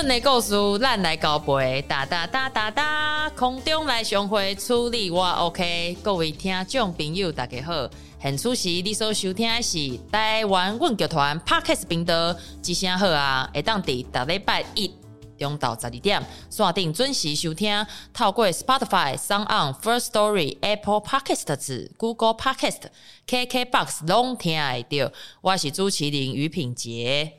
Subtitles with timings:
[0.00, 5.96] 阮的故事，咱来交陪，哒哒哒哒哒，空中来相会，处理我 OK。
[6.04, 7.90] 各位听众朋友，大家好，
[8.22, 12.32] 现出时你所收听的是台湾阮剧团 Podcast 频道，
[12.64, 13.50] 一声好啊！
[13.52, 14.88] 会当伫逐礼拜一
[15.36, 22.82] 中昼十二点，锁定准时收听，透过 Spotify、SoundOn、First Story、Apple Podcasts、Google Podcast、
[23.26, 24.56] KKBox 拢听
[24.88, 25.12] 得到。
[25.40, 27.32] 我是主持人于品杰。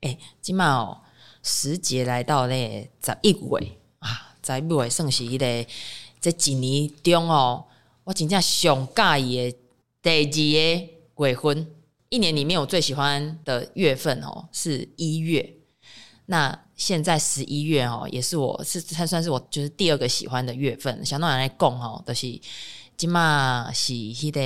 [0.00, 1.02] 诶，今麦哦。
[1.42, 5.70] 时节来到咧，十一月啊，十一月算是迄个
[6.20, 7.64] 这一年中哦，
[8.04, 9.56] 我真正上介意
[10.02, 11.66] 的第二个月份。
[12.08, 15.54] 一年里面我最喜欢的月份哦，是一月。
[16.26, 21.04] 那现在十一月哦，也是我是它算是我就是第二个喜欢的月份。
[21.06, 22.40] 相当于来讲哦，就是
[22.96, 24.40] 今嘛是迄个。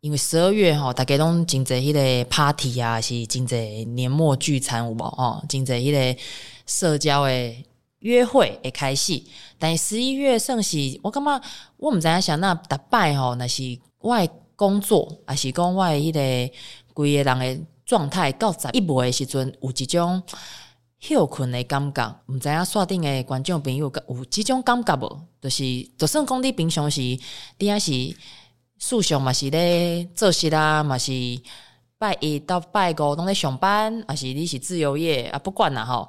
[0.00, 6.20] 因为十二月吼，大家拢真济迄个 party 啊，是真济年末聚餐有无吼，真济迄个
[6.64, 7.54] 社交的
[7.98, 9.22] 约会会开始。
[9.58, 11.42] 但十一月算是我感觉
[11.76, 14.26] 我毋知影想那逐摆吼，那是我的
[14.56, 16.54] 工作，还是讲我迄个
[16.94, 20.22] 规个人的状态到十一月的时阵，有一种
[20.98, 22.20] 休困的感觉。
[22.28, 25.20] 毋知影线顶的观众朋友有这种感觉无？
[25.42, 25.62] 就是
[25.98, 27.00] 就算讲你平常时
[27.58, 28.16] 底下是。
[28.80, 31.12] 素上嘛是咧做事啦，嘛是
[31.98, 35.38] 拜一到拜五拢咧上班，啊是你是自由业啊？
[35.38, 36.08] 不管啦吼，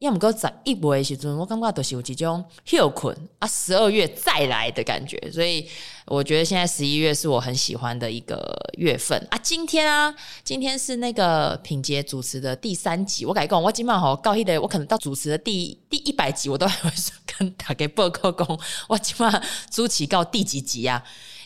[0.00, 5.64] 要毋过十一月时阵，我感觉都是有一种休困啊，十二月再来的感觉，所以
[6.06, 9.38] 我觉得现在十一月是我很喜欢的一个月份啊。
[9.38, 18.58] 今天啊，今天是那个品杰主持的第三集，我改讲，我今晚吼到迄个，我可能到主持的第第一百集，我都还会说跟大家报告讲，
[18.88, 19.40] 我今晚
[19.70, 21.00] 主持到第几集啊？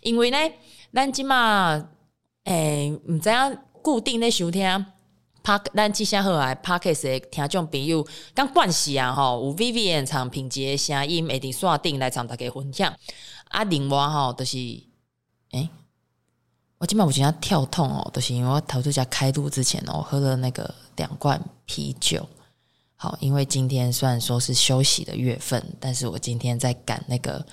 [0.07, 0.39] 因为呢，
[0.95, 1.85] 咱即马
[2.45, 4.87] 诶，毋知影固定咧收听，
[5.43, 12.95] 拍咱即声好啊，Podcast 的听众朋友，刚惯势啊吼，有 Vivian 唱品洁的声音，会伫线顶来参大家分享。
[13.49, 14.85] 啊，另外吼，就是诶、
[15.55, 15.71] 欸，
[16.79, 22.25] 我即马有一下跳痛哦，就是因为我头拄才开录之前哦，喝了那个两罐啤酒。
[22.95, 27.45] 好，因为今天虽然说是休息的月份，但是我今天在赶那个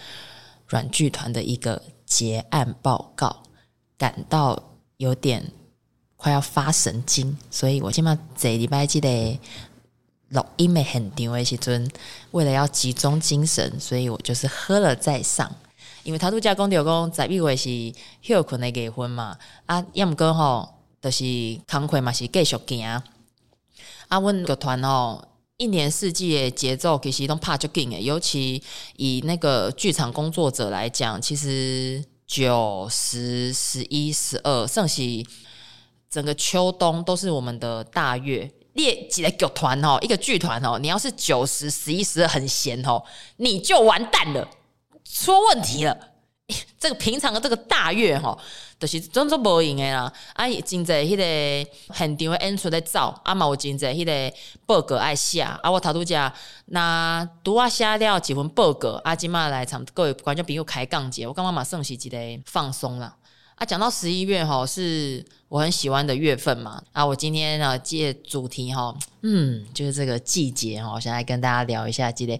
[0.67, 1.81] 软剧团的一个。
[2.13, 3.41] 结案报告，
[3.97, 4.61] 感到
[4.97, 5.51] 有点
[6.15, 9.39] 快要发神经，所以我今嘛这礼拜记得
[10.29, 11.89] 录音没很定位时阵，
[12.29, 15.51] 为了要集中精神，所以我就是喝了再上。
[16.03, 17.69] 因为他都加工掉工，在以为是
[18.21, 19.35] 休困的结婚嘛，
[19.65, 20.69] 啊，要么过吼，
[21.01, 21.23] 就是
[21.65, 22.85] 康亏嘛是继续行。
[22.85, 25.25] 啊，阮个团吼，
[25.63, 28.61] 一年四季的节奏其实都怕就紧诶，尤其
[28.97, 32.03] 以那个剧场工作者来讲，其实。
[32.25, 35.23] 九、十、十一、十二，甚至
[36.09, 38.49] 整个秋冬都是我们的大月。
[38.73, 43.03] 列几个剧团哦，一个剧团哦，你要是九、十、十一、十二很闲哦，
[43.37, 44.49] 你就完蛋了，
[45.03, 46.12] 出问题了。
[46.79, 48.37] 这个平常的这个大月吼，
[48.79, 50.11] 就是真做无用的啦。
[50.33, 55.41] 啊，真济迄个现场的演出在走，啊嘛有真济迄个报告爱写。
[55.41, 56.13] 啊，我头拄只
[56.65, 63.15] 那拄啊写了几份报告，啊，今嘛来场各位观众朋友开讲节，我感觉嘛算是一个放松啦。
[63.55, 66.81] 啊，讲到十一月吼，是我很喜欢的月份嘛。
[66.91, 72.37] 啊，我今天呢借主题吼，嗯，就是这个季节吼，想来跟大家聊一下这个。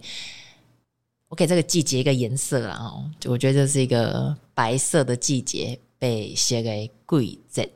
[1.34, 7.68] 我给这个季节一个颜色啦，哦，我觉得这是一个白色的季节，被写给季节。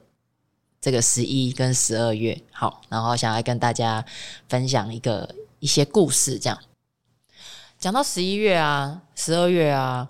[0.81, 4.05] 这个十一跟十二月，好，然后想来跟大家
[4.49, 6.57] 分享一个一些故事，这样。
[7.81, 10.09] 讲到十一月啊，十二月啊，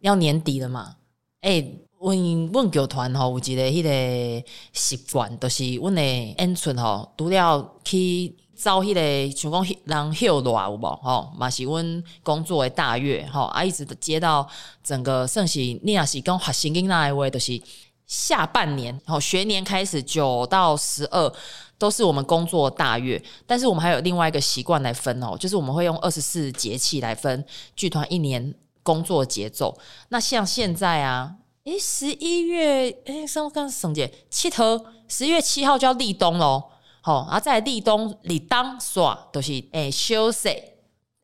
[0.00, 0.96] 要年底了嘛，
[1.42, 1.64] 哎，
[2.00, 8.34] 阮阮剧团吼有一个迄个习惯，就是阮的演出吼，除了去。
[8.60, 14.46] 走迄个像讲人休热有无吼，嘛是阮工作的大月吼，啊一直接到
[14.84, 17.60] 整个算是你若是讲学生囡仔的话，就是
[18.06, 21.32] 下半年吼学年开始九到十二
[21.78, 27.42] 都是我们工作大月，但是我们还有另外一个习惯来分哦，就是我们会用二十四节气来分
[27.74, 29.78] 剧团一年工作节奏。
[30.10, 31.36] 那像现在啊。
[31.64, 34.10] 诶，十一月诶，什么刚什么节？
[34.30, 36.64] 七头十一月七号就要立冬喽。
[37.02, 40.74] 好，啊，在立冬立冬耍都是诶小雪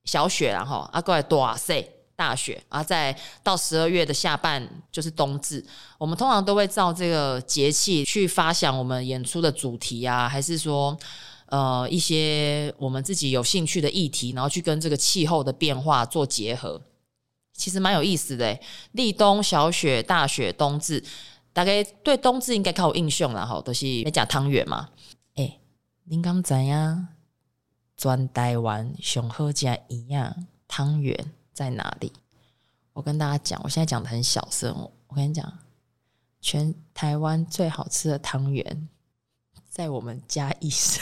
[0.04, 5.62] 小雪然后啊，过来大雪大雪啊，在到十二月的下半就是冬至。
[5.98, 10.96] 我们通常都会照这个节气去发想我们演出的主题啊，还是说
[11.50, 16.80] 呃一些我们自己有兴趣的议题，然后去跟这个气候的变化做结合。
[17.52, 18.58] 其实蛮有意思的，
[18.92, 21.02] 立冬、小雪、大雪、冬至，
[21.52, 24.88] 大概对冬至应该较有印象啦吼，都、就是在讲汤圆嘛。
[26.08, 27.08] 您刚知呀？
[27.96, 32.12] 全台湾上好吃一样汤圆在哪里？
[32.92, 34.72] 我跟大家讲，我现在讲的很小声。
[35.08, 35.58] 我跟你讲，
[36.40, 38.88] 全台湾最好吃的汤圆
[39.68, 41.00] 在我们嘉义市。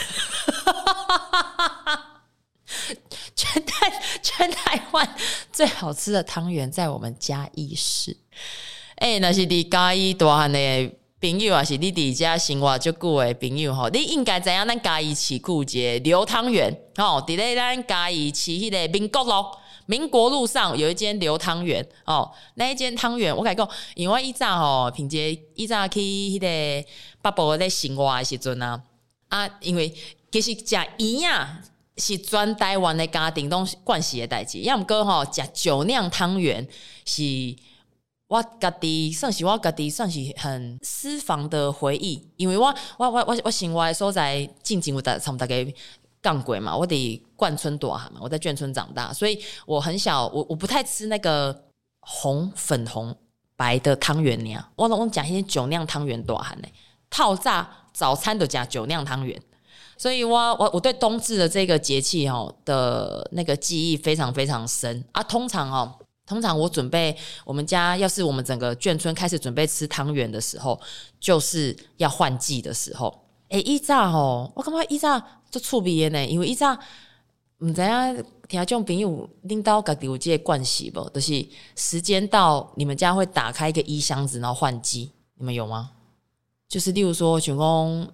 [3.37, 5.17] 全台全台湾
[5.53, 8.17] 最好吃的汤圆在我们嘉义市。
[8.97, 10.59] 哎、那是你嘉义大汉的
[11.25, 13.88] 朋友，还是你伫家生活足久的朋友吼？
[13.88, 19.47] 你应该知影咱嘉义市区一个刘汤圆吼，伫咧咱嘉义市迄个民国路
[19.87, 22.31] 民国路上有一间刘汤圆哦。
[22.56, 25.17] 那一间汤圆，我甲你讲，因为我以前吼，平时
[25.55, 26.88] 以前去迄个
[27.23, 28.82] 北部咧生活诶时阵啊，
[29.29, 29.94] 啊，因为
[30.31, 31.62] 其实食圆啊。
[31.97, 36.67] 是全台湾的家庭拢惯习的代志，要毋过吼，食酒酿汤圆
[37.05, 37.23] 是
[38.34, 45.64] 我家己算是我家己算是很私房的回忆，因为我我我我我生活的所在近近我大差不多大概
[46.20, 51.64] 讲过嘛，我伫眷村大汉嘛，我在眷村长大，所以我很小，我我不太吃那个
[52.00, 53.16] 红粉红
[53.54, 56.72] 白的汤圆俩，我拢讲迄些酒酿汤圆大汉嘞，
[57.08, 59.40] 套炸早餐都加酒酿汤圆。
[59.96, 65.22] 所以我我我对冬至的这个节气哦的那个记忆非常非常深啊。
[65.22, 65.96] 通常哦，
[66.26, 70.81] 通常我准备我们家要是我们整个眷村开始准备吃汤圆的时候，
[71.21, 73.26] 就是要换季的时候。
[73.49, 76.69] 诶，以前哦，我感觉以前就趣味的呢，因为以前
[77.59, 81.09] 唔知影听众朋友领导家己有这个惯习不？
[81.11, 85.91] 就是时间到，你们家会打开一个衣箱子，然后换季，你们有吗？
[86.69, 88.09] 就是例如说，像讲。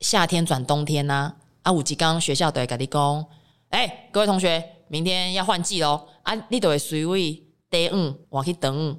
[0.00, 3.24] 夏天转冬天呐、啊，啊，有一天学校都会跟你讲，
[3.70, 7.42] 哎、各位同学，明天要换季喽，啊，你都会随位
[7.74, 8.96] 第五，我去等五，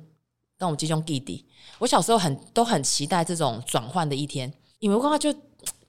[0.58, 1.46] 跟我集中弟弟。
[1.80, 5.32] 我小时候很都很期待这种转换的一天，因为我刚刚就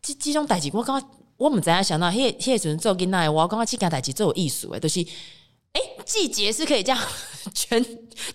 [0.00, 5.00] 这这种代志，我刚刚我们怎样想到，迄迄个时阵做囡仔，我刚刚去干代志做有意思诶，就是，
[5.72, 7.04] 哎、季节是可以这样
[7.52, 7.84] 全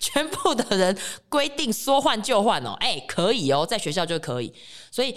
[0.02, 0.98] 全部的人
[1.30, 4.54] 规定说换就换哦，哎、可以哦，在学校就可以，
[4.92, 5.16] 所以。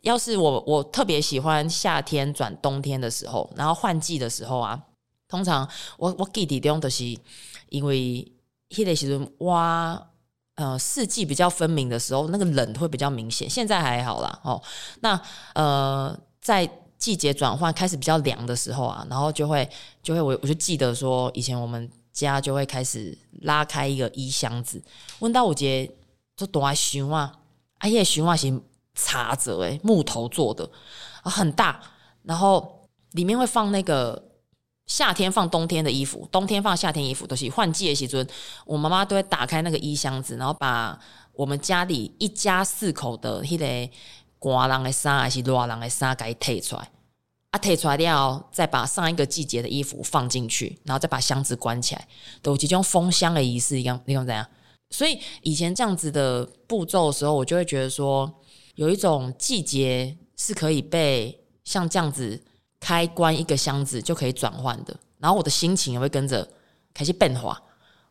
[0.00, 4.78] 要是我我特别喜欢夏天转冬天的时候，然后换季的时候啊，
[5.26, 5.66] 通常
[5.96, 7.18] 我我弟弟中的是
[7.70, 8.30] 因为
[8.70, 10.06] 迄个时阵哇
[10.56, 13.48] 呃四季比较分明的时候，那个冷会比较明显。
[13.48, 14.60] 现在还好啦哦。
[15.00, 15.20] 那
[15.54, 16.68] 呃在
[16.98, 19.68] 季节转换开始比较凉的时候啊，然后就会
[20.02, 24.82] 就会我我就记得说，以前我们家就会开始拉开一个衣箱子，
[25.18, 25.94] 问到我觉得
[26.36, 27.32] 就大熊啊，
[27.78, 28.60] 啊迄个熊啊是。
[28.96, 30.70] 茶则诶，木头做的，
[31.24, 31.80] 很大，
[32.22, 34.30] 然后里面会放那个
[34.86, 38.26] 夏天放冬天的衣服，冬天放夏天衣服，都是换季的时阵，
[38.66, 40.98] 我妈妈都会打开那个衣箱子，然后把
[41.32, 43.92] 我们家里一家四口的迄个
[44.38, 46.90] 寒人的衫还是热人的衫给退出来，
[47.50, 52.06] 啊，退出来了，再把上一个季节的衣服放进去，然后再把箱子关起来，
[52.42, 54.46] 都有几种封箱的仪式一样，你讲怎样？
[54.90, 58.40] 所以以前这样子的步骤的时候，我就会觉得说。
[58.76, 62.42] 有一种季节是可以被像这样子
[62.84, 66.46] 开关一个箱子就可以转换的，然后我的心情也会跟着
[66.92, 67.58] 开始变化。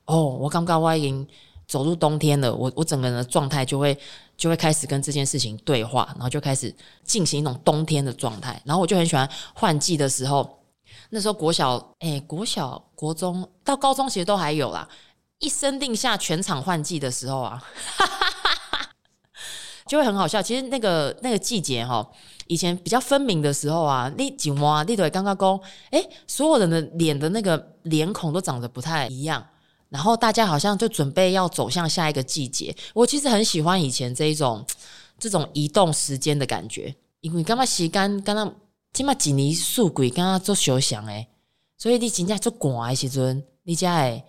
[0.05, 1.27] 哦，我刚刚我已经
[1.67, 3.95] 走入冬天了，我我整个人的状态就会
[4.35, 8.59] 就会开始跟这件事情对话，然后就开始进行一种冬天的状态。
[8.65, 10.57] 然后我就很喜欢换季的时候，
[11.11, 14.89] 那时候国小哎、欸，国小国中到高中其实都还有啦，
[15.37, 17.63] 一声令下全场换季的时候啊。
[19.85, 20.41] 就会很好笑。
[20.41, 22.09] 其实那个那个季节哈，
[22.47, 25.59] 以前比较分明的时候啊，你几摸你都会刚刚讲，
[25.91, 29.45] 哎，所有人的脸的那个脸孔都长得不太一样，
[29.89, 32.75] 然后大家好像就准备要走向下一个季节。
[32.93, 34.65] 我其实很喜欢以前这一种
[35.19, 38.53] 这种移动时间的感觉，因为刚刚时间刚刚
[38.93, 41.27] 起码几年数鬼，刚刚做休想诶，
[41.77, 44.23] 所以你真正做寒的时阵，你才会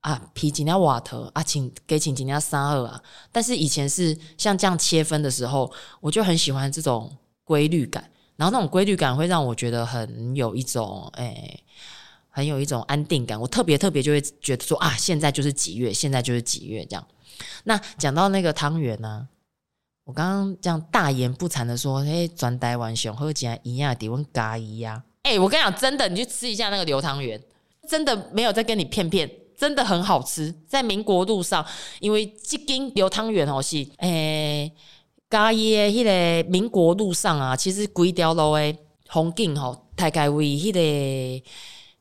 [0.00, 3.00] 啊皮真正瓦特啊请给穿真正衫二啊。
[3.30, 5.70] 但是以前是像这样切分的时候，
[6.00, 7.10] 我就很喜欢这种
[7.44, 11.62] 规律感，然后那种规律感会让我觉得很有一种诶、
[12.28, 13.40] 很有一种安定感。
[13.40, 17.06] 我特别特别就会觉得说啊，现在就是几月，现在就是几月这样。
[17.64, 19.28] 那讲到那个汤圆呢？
[20.04, 25.02] 我刚刚这样大言不惭的说，嘿，转台湾上好吃一样的，问嘉义呀。
[25.22, 27.40] 哎，我跟你讲，真的，你去吃一下那个流汤圆，
[27.88, 30.54] 真的没有在跟你骗骗，真的很好吃。
[30.68, 31.64] 在民国路上，
[32.00, 34.70] 因为这根流汤圆哦是，诶，
[35.34, 38.76] 嘉义的迄个民国路上啊，其实规条路的
[39.10, 41.44] 风景吼，大概为迄个。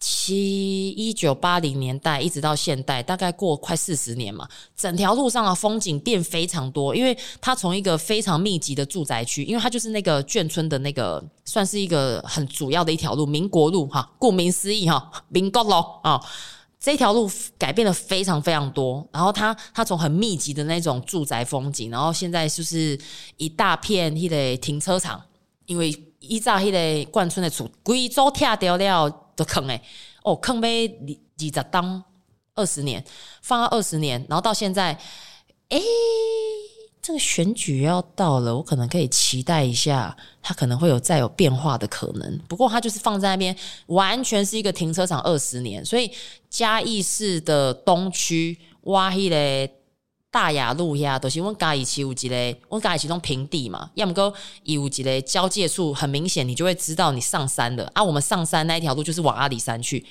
[0.06, 15.72] 七一九八零年代一直到现代，大概过快四十年嘛，整条路上的风景变非常多，因为它从一个非常密集的住宅区，因为它就是那个眷村的那个，算是一个很主要的一条路，民国路哈，顾名思义哈，民国路
[16.04, 16.22] 啊，
[16.84, 23.00] 这条路改变了非常非常多，然后它它从很密集的那种住宅风景，然后现在就是
[23.38, 25.24] 一大片那个停车场，
[25.66, 26.72] 因为依照那
[27.04, 29.24] 个贯村的厝，规组拆掉了。
[29.36, 29.82] 的坑诶，
[30.22, 30.94] 哦，坑被二
[31.42, 32.04] 二十当
[32.54, 33.04] 二十年，
[33.42, 34.96] 放了二十年，然后到现在，
[35.70, 35.82] 诶，
[37.04, 42.40] 这个选举要到了，我可能可以期待一下，它可能会有再有变化的可能。
[42.48, 43.56] 不过它就是放在那边，
[43.88, 46.10] 完全是一个停车场二十年，所以
[46.50, 49.72] 嘉义市的东区挖迄个。
[50.34, 54.34] 大雅路呀，都、就是阮嘉义市有一个，阮嘉义市拢平地嘛，要么个
[54.64, 58.04] 有一个交界处，很明显你就会知道你上山的啊。
[58.04, 60.04] 我们上山那一条路就是往阿里山去，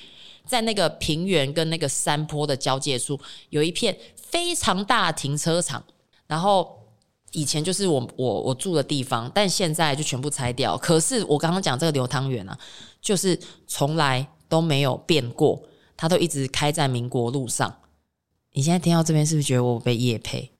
[0.45, 3.19] 在那个平原跟那个山坡的交界处，
[3.49, 5.83] 有一片非常大的停车场。
[6.25, 6.82] 然后
[7.33, 10.77] 以前就是我我我住的地方，但现在就全部拆掉。
[10.77, 12.57] 可是我刚刚讲这个流汤圆啊，
[13.01, 13.37] 就是
[13.67, 15.61] 从来都没有变过，
[15.97, 17.75] 它都一直开在民国路上。
[18.53, 20.51] 你现在听到这边是不是觉得我被业配？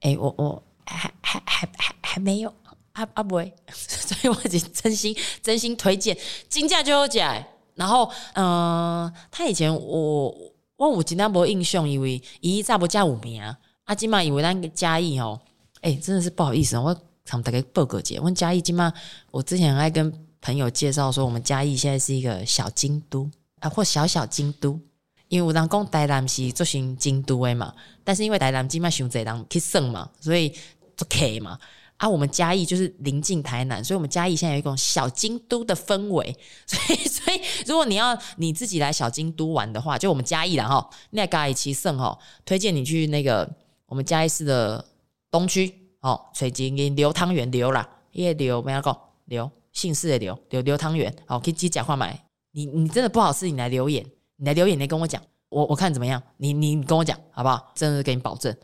[0.00, 2.52] 哎、欸，我我还还还还还没有
[2.92, 6.16] 啊啊不会， 所以我已经真心真心推荐
[6.48, 7.46] 金价就有假。
[7.76, 10.34] 然后嗯、呃，他以前我
[10.76, 13.56] 我有真的没印象，以为伊咋不加五名啊？
[13.84, 15.40] 阿金嘛以为那个嘉义哦，
[15.82, 18.18] 哎、真的是不好意思，我想大概报个节。
[18.20, 18.92] 问嘉义今嘛，
[19.30, 23.30] 我之前很爱跟朋友介绍说，我们嘉义现在是一个小京都
[23.60, 24.80] 啊，或小小京都。
[25.28, 30.48] 因为有人讲台南是做成京都的嘛，但是因为台南今嘛伤济人去耍嘛，所以
[30.96, 31.58] 做客嘛。
[31.96, 36.36] 啊，我们嘉义就是临近台南，所以我们嘉义现在有一种小京都的氛围。
[36.66, 43.50] 所以，所以如果你要你自己来小京都玩的话，就我们嘉义啦哈，那嘉义七胜哈，推荐你去那个
[43.86, 44.84] 我们嘉义市的
[45.30, 52.24] 东区哦，水晶给流汤圆流啦，因为流没有讲流姓氏的流流流汤圆哦，可以直接讲话买。
[52.52, 54.04] 你你真的不好吃，你来留言。
[54.36, 56.22] 你来留言，你跟我讲，我我看怎么样？
[56.38, 57.72] 你你跟我讲好不好？
[57.74, 58.54] 真的给你保证。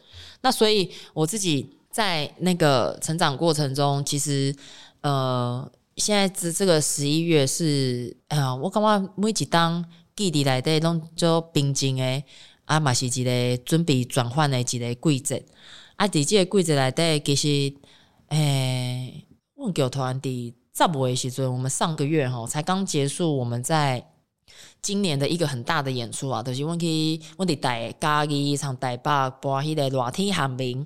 [0.41, 4.55] 那所以我自己在那个成长过程中，其实
[5.03, 9.85] 呃，现在这这个十一月是哎、呃，我感觉每一档
[10.17, 12.23] 季节来的拢做平静的，
[12.65, 15.45] 啊嘛是一个准备转换的一个季节。
[16.03, 17.73] 啊，在这个季节来的，其实
[18.31, 24.05] 诶，我们突然的十尾的时阵，我们上个月哈才刚结束，我们在。
[24.83, 30.85] 今年的一个很大的演出啊，就是我去我伫台嘉义唱台北播迄个热天寒冰，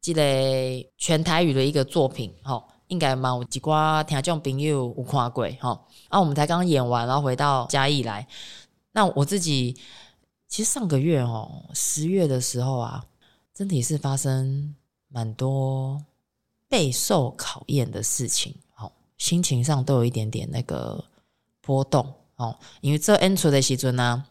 [0.00, 0.22] 这个
[0.96, 5.84] 全台语的一个作品，吼，应该嘛有一寡听众朋友有看过，吼。
[6.08, 8.24] 啊，我们才刚演完，然后回到嘉义来。
[8.92, 9.76] 那我自己
[10.48, 13.04] 其实上个月哦，十月的时候啊，
[13.54, 14.74] 真的也是发生
[15.08, 16.04] 蛮多
[16.68, 21.04] 备受考验的事情，哦，心情上都有一点点那个
[21.60, 22.12] 波动。
[22.36, 24.26] 哦，因为做演出的时阵啊，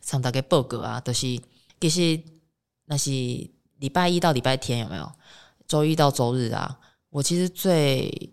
[0.00, 1.38] 上大概报告啊，都、就是
[1.78, 2.22] 其实
[2.86, 5.12] 那是礼拜一到礼拜天有没有？
[5.68, 6.78] 周一到周日啊，
[7.10, 8.30] 我其实最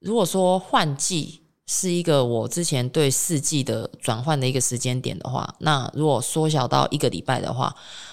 [0.00, 7.72] 如果说换季是一个我之前对四季的转换的一个时间点的话，那如果缩小到一个礼拜的话，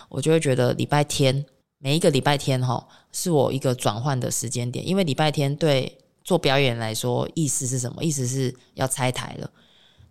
[0.09, 1.45] 我就会觉得礼拜天
[1.77, 8.03] 每一个礼拜天哈，是我一个转换的时间点，因为礼拜天对做表演来说意思是什么？
[8.03, 9.49] 意思是要拆台了。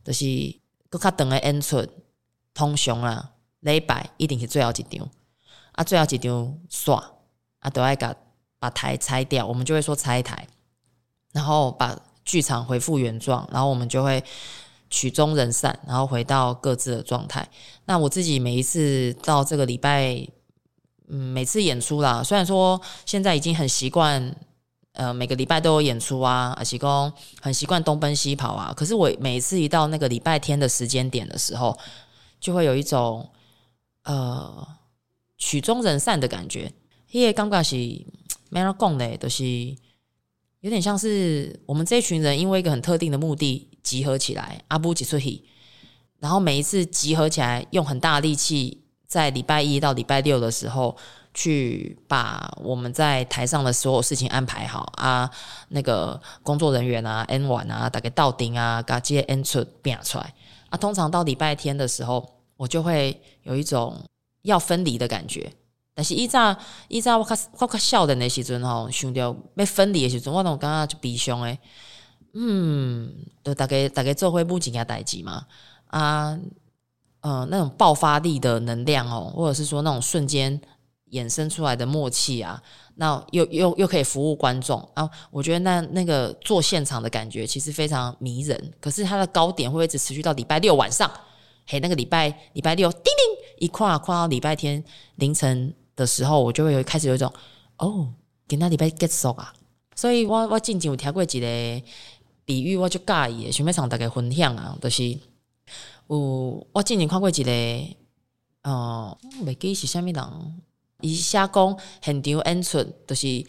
[0.05, 0.25] 就是
[0.88, 1.85] 搁较长的演出，
[2.55, 5.11] 通常啊，礼拜一定是最后一场，
[5.73, 7.03] 啊，最后一场煞，
[7.59, 8.15] 啊，都爱甲
[8.61, 10.47] 把台拆掉，我们就会说拆台，
[11.33, 14.23] 然后把剧场恢复原状，然后我们就会
[14.97, 17.49] 曲终人散，然后回到各自的状态。
[17.85, 20.26] 那我自己每一次到这个礼拜，
[21.09, 24.35] 嗯，每次演出啦，虽然说现在已经很习惯。
[24.99, 27.12] 呃每个礼拜都有演出啊，而且讲
[27.43, 28.73] 很习惯东奔西跑啊。
[28.75, 31.79] 可是我每一次一到那个礼拜天的时间点的时候，
[32.41, 33.29] 就会有一种
[34.05, 34.67] 呃
[35.37, 36.73] 曲终人散的感觉。
[37.11, 37.76] 因为刚刚是
[38.49, 39.45] 没人讲的，都、就是
[40.61, 45.45] 有点像是我们这群人因为一个很特定的目的集合起来，阿布吉出戏，
[46.19, 50.97] 然后每一次集合起来，用很大的力气，在礼拜一到礼拜六的时候。
[51.38, 55.31] 去把我们在台上的所有事情安排好啊，
[55.69, 60.33] 那个工作人员啊，N 晚啊，大概到顶啊，把这些 N 出变出来
[60.71, 60.78] 啊。
[60.78, 62.26] 通常到礼拜天的时候，
[62.57, 64.02] 我就会有一种
[64.45, 65.52] 要分离的感觉。
[65.95, 66.57] 但是依照
[66.88, 71.59] 依照我较我较少年的时阵吼，想到要分离的时阵，我都感觉就悲伤诶。
[72.38, 73.12] 嗯，
[73.43, 75.47] 就大概大概做会不几件代志嘛
[75.87, 76.38] 啊，
[77.21, 80.61] 呃，那种爆发力的能量哦，或者是说那种瞬间。
[81.12, 82.61] 衍生出来的默契啊，
[82.97, 88.73] 那又又又可以服务观众啊，我觉得那那个做现场的感觉其实非常迷人。
[88.81, 91.09] 可是它的高点会一直持续到礼拜六晚上，
[91.69, 94.83] 嘿，那个礼拜礼拜六叮叮一跨跨到礼拜天
[95.14, 97.33] 凌晨的时候，我就会有开始有一种
[97.78, 98.12] 哦，
[98.49, 99.55] 今天礼拜结束啊。
[99.95, 101.83] 所以我我之前有听过一个
[102.47, 105.19] 比喻，我就介意，想要常大家分享啊，就是
[106.09, 107.53] 有我之前看过一个，
[108.62, 110.25] 哦，未记是虾米人。
[111.03, 113.45] 伊写讲现场演出，就是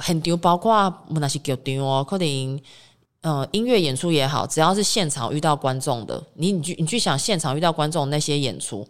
[0.00, 2.60] 现场包括无论是剧场哦，可能
[3.22, 8.86] 呃音乐演出也好，只要是现场遇到观众的，你你去你去想现场遇到观众那些演出，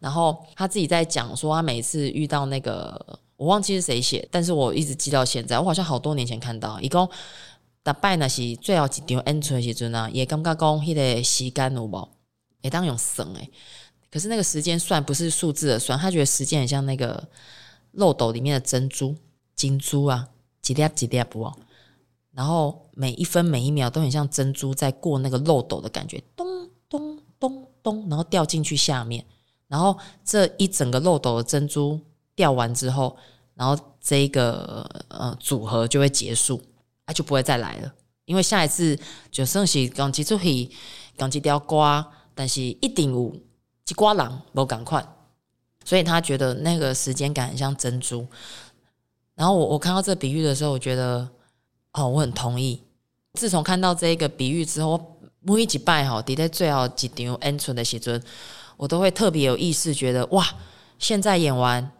[0.00, 7.08] 然后他自己在讲说，他每次遇到那个我忘记是谁写，但是我一直记到现在，我好像好多年前看到，伊讲
[7.88, 12.08] 大摆若是最后一场演出的时阵啊，也感觉讲迄个时间有无
[12.62, 13.50] 会当用算诶。
[14.10, 17.26] 可是那个时间算不是数字的算，他觉得时间很像那个
[17.92, 19.16] 漏斗里面的珍珠、
[19.54, 20.28] 金珠啊，
[20.60, 21.50] 几粒几粒不？
[22.32, 29.24] 然后每一分每一秒都很像珍珠在过那个漏斗的感觉，咚咚咚咚，然后掉进去下面，
[29.66, 31.98] 然后这一整个漏斗的珍珠
[32.34, 33.16] 掉完之后，
[33.54, 36.60] 然后这一个呃组合就会结束，
[37.08, 37.92] 啊就不会再来了，
[38.26, 38.96] 因为下一次
[39.32, 40.70] 就算是讲几出戏，
[41.16, 43.34] 讲几条歌，但是一定有。
[43.90, 45.02] 一瓜郎不赶快，
[45.82, 48.26] 所以他觉得那个时间感很像珍珠。
[49.34, 51.26] 然后我我看到这比喻的时候，我觉得
[51.94, 52.82] 哦，我很同意。
[53.32, 58.22] 自从看到这一个比喻之后，每一集拜哈，抵在最后几场演出的时阵，
[58.76, 60.46] 我都会特别有意识，觉得哇，
[60.98, 61.90] 现在演完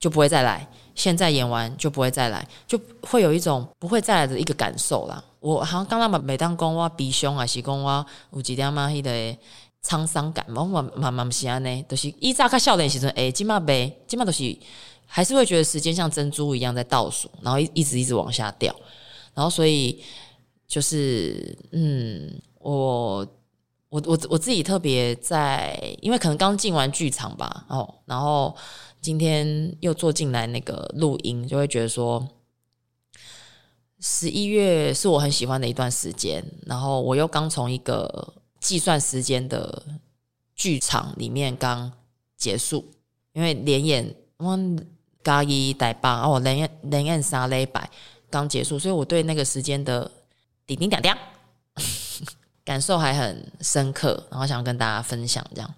[0.00, 0.68] 就不会再来，
[1.00, 5.24] 现在演完就不会再来，就会有一种不会再来的一个感受啦。
[5.40, 9.38] 我好像刚刚嘛，每当讲我鼻凶啊是讲我有几点嘛，迄个。
[9.82, 14.54] 沧桑感嘛，慢慢慢是安呢，都、就是一乍看笑脸时阵，诶，今嘛呗，今嘛都是
[15.06, 18.76] 还是会觉得时间像珍珠一样在倒数，然后一一直一直往下掉，
[19.32, 20.04] 然后所以
[20.68, 23.26] 就是嗯，我
[23.88, 28.54] 我我我自己特别在，因为可能刚进完剧场吧，哦，然后
[29.00, 32.28] 今天又坐进来那个录音，就会觉得说
[33.98, 38.34] 十一月是我很喜欢的一段时间，然后我又刚从一个。
[38.60, 39.82] 计算时间的
[40.54, 41.90] 剧场里面刚
[42.36, 42.92] 结束，
[43.32, 44.58] 因为连演我
[45.24, 47.88] 嘉义台北哦，连演连演三礼拜
[48.28, 50.10] 刚结束，所以我对那个时间的
[50.66, 51.16] 叮叮当当
[52.62, 55.74] 感受还很深刻，然后想跟大家分享这样。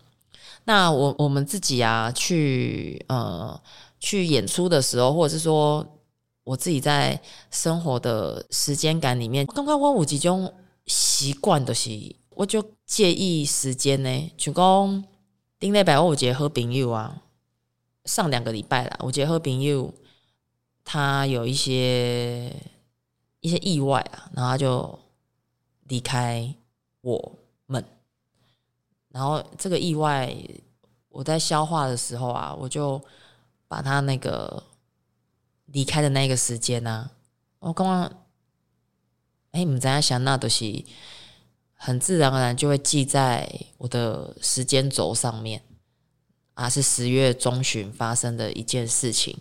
[0.65, 3.61] 那我我们自己啊，去呃
[3.99, 5.87] 去演出的时候，或者是说
[6.45, 7.21] 我自己在
[7.51, 10.53] 生活的时间感里面，刚刚我有几种
[10.87, 12.17] 习惯的是。
[12.35, 15.05] 我就介意时间呢，就讲
[15.61, 17.23] 顶礼拜我有一个好朋友啊，
[18.07, 19.93] 上两个礼拜啦，我觉得好朋友
[20.83, 22.51] 他有一些
[23.41, 24.99] 一些意外啊，然后就
[25.89, 26.55] 离开
[27.03, 27.33] 我，
[29.13, 30.35] 然后这个意外
[31.11, 33.01] 我在消化的时候啊，我就
[33.69, 34.63] 把他那个
[35.67, 37.11] 离开的那个时间呢、啊，
[37.61, 38.03] 我刚刚
[39.53, 40.85] 哎，你们在想那都是。
[41.85, 43.45] 很自然而然就会记在
[43.77, 45.61] 我的时间轴上面，
[46.55, 49.37] 啊，是十月中旬发生的一件事情。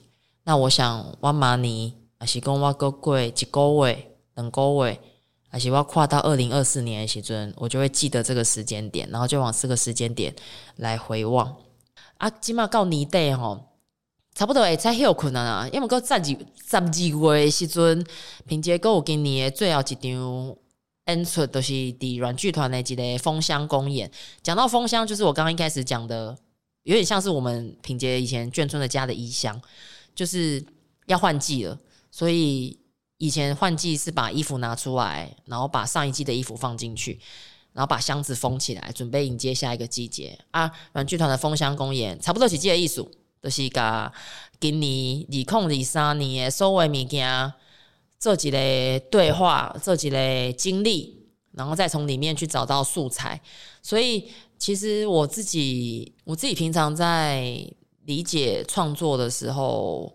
[0.46, 5.00] 那我想，我明年还是讲我过过一个月、两个月，
[5.52, 10.34] 还是我要跨到二零二四年的时阵，我就会记得这个时间点，然后就往这个时间点
[10.78, 11.56] 来回望。
[12.18, 13.60] 啊，起码到年底吼，
[14.34, 16.36] 差不多会才休困啊，因为搁十二十
[16.78, 18.06] 二月的时阵，
[18.48, 20.58] 凭借过有今年的最后一场。
[21.08, 24.10] 演出都是伫软剧团的一个封箱公演。
[24.42, 26.38] 讲到封箱，就是我刚刚一开始讲的，
[26.84, 29.60] 有点像是我们品杰以前眷村的家的衣箱，
[30.16, 30.64] 就是
[31.08, 31.78] 要换季了，
[32.12, 32.80] 所以
[33.22, 37.20] 以前换季是把衣服拿出来，然后把上一季的衣服放进去，
[37.72, 40.72] 然后把箱子封起来，准备迎接下一个季节啊。
[40.94, 43.08] 阮剧团的封箱公演差不多是这个意思，
[43.40, 44.12] 就是甲
[44.60, 47.54] 今年二零二三年的所有物件
[48.18, 53.40] 做一个对话，做一个经历，然后再从里面去找到素材。
[53.84, 57.56] 所以其实我自己，我自己平常在
[58.06, 60.12] 理解创作的时候，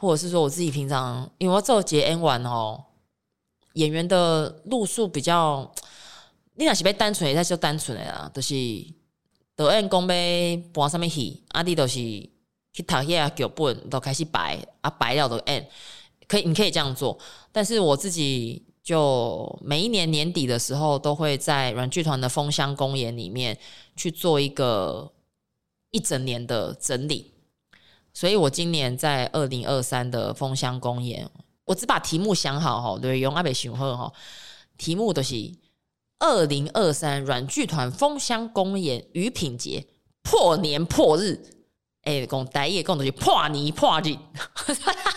[0.00, 2.82] 或者是说我自己平常，因为我做节 N 完哦，
[3.74, 5.70] 演员的路数比较，
[6.54, 8.54] 你若是要单纯的，那就单纯的啦，就是
[9.54, 11.96] 导演讲要播什么戏，啊，你就是
[12.72, 15.66] 去读遐剧本，都开始排啊，排了就 N，
[16.26, 17.18] 可以，你可以这样做。
[17.52, 23.58] 但是我自己就每一年年底的时候，都会在阮剧团的封箱公演里面
[23.96, 25.12] 去做一个
[25.90, 27.29] 一整年的整理。
[28.12, 31.30] 所以我今年在二零二三的封箱公演，
[31.64, 34.12] 我只把题目想好哈，对，用阿北想好哈，
[34.76, 35.52] 题目都是
[36.18, 39.86] 二零二三软剧团封箱公演与品节
[40.22, 41.40] 破年破日，
[42.02, 44.16] 哎、欸，讲台语讲的是破年破日，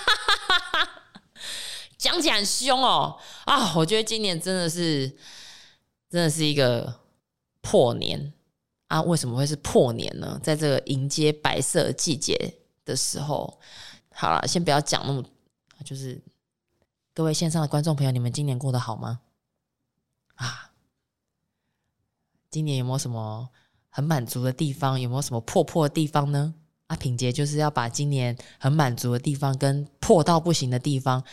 [1.97, 3.73] 讲起来很凶哦啊！
[3.75, 5.09] 我觉得今年真的是
[6.09, 7.01] 真的是一个
[7.61, 8.31] 破年
[8.87, 9.01] 啊！
[9.01, 10.39] 为什么会是破年呢？
[10.43, 12.59] 在这个迎接白色季节。
[12.85, 13.59] 的时候，
[14.11, 15.23] 好了，先不要讲那么，
[15.85, 16.21] 就是
[17.13, 19.21] 各位线上的观众朋友，你们今年过得好吗？
[20.35, 20.71] 啊，
[22.49, 23.49] 今年有没有什么
[23.89, 24.99] 很满足的地方？
[24.99, 26.53] 有没有什么破破的地方呢？
[26.87, 31.23] 啊，品杰就是要把今年很满足的地方跟破到不行的地方，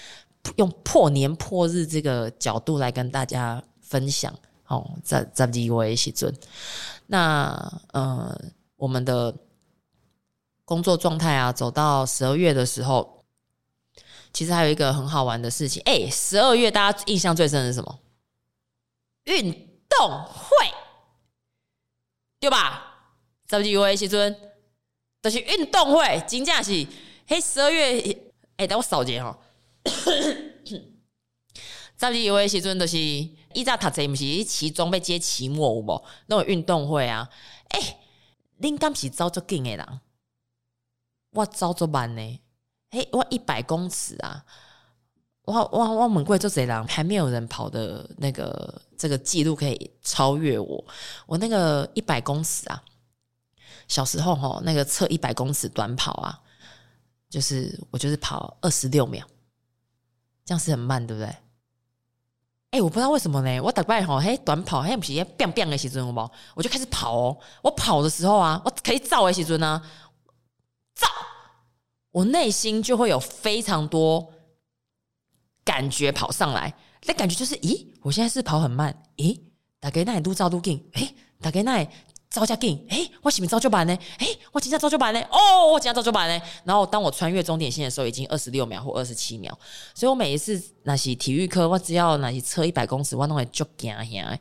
[0.57, 4.33] 用破年破日这个角度来跟大家分享。
[4.69, 6.33] 哦，在在几位时阵，
[7.07, 8.41] 那呃，
[8.77, 9.35] 我们的。
[10.71, 13.25] 工作状态啊，走到十二月的时候，
[14.33, 15.83] 其实还有一个很好玩的事情。
[15.85, 17.99] 哎，十二月大家印象最深的是什么？
[19.25, 19.53] 运
[19.89, 20.73] 动会，
[22.39, 23.17] 对吧？
[23.49, 24.37] 十二月时阵
[25.21, 26.87] 都是运动会，真正是
[27.27, 28.01] 嘿，十二月
[28.57, 29.37] 哎，等我扫一下哈。
[31.99, 36.05] 十二月时阵都是以前读册，不是期中要接期末有无？
[36.27, 37.29] 那种运动会啊，
[37.71, 37.99] 哎，
[38.61, 40.01] 恁敢是走足紧的人？
[41.31, 42.41] 我走这么慢呢？
[42.91, 44.45] 嘿，我一百公尺啊！
[45.45, 50.85] 我我我门贵做贼狼，还没有人跑的那个这个记录可以超越我。
[51.27, 52.83] 我那个一百公尺啊，
[53.89, 56.41] 小时候吼那个测一百公尺短跑啊，
[57.29, 59.25] 就是我就是跑二十六秒，
[60.45, 61.37] 这样是很慢，对不对？
[62.73, 63.61] 哎、我不知道为什么呢？
[63.61, 66.33] 我打败吼嘿短跑嘿不是变变的时阵，好不？
[66.55, 67.39] 我就开始跑哦。
[67.63, 69.81] 我跑的时候啊，我可以照的时阵呢。
[71.01, 71.09] 造，
[72.13, 74.33] 我内心就会有非常多
[75.65, 79.39] 感觉跑上来，那感觉就是，咦，我现在是跑很慢，咦，
[79.79, 81.89] 大概那里都照都紧，诶，大概那里
[82.29, 83.97] 招加紧，诶，我是不是早就板呢？
[84.19, 85.21] 诶，我今天早就板呢？
[85.31, 86.45] 哦，我今天早就板呢？
[86.65, 89.57] 然后当我穿越终点线的时候，已经二十六秒或二十七秒，
[89.95, 94.39] 所以我每一次那些体育课，我只要那些车一百公尺，我都会就惊吓。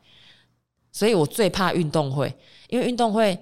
[0.91, 2.35] 所以我最怕运动会，
[2.67, 3.37] 因为运动会，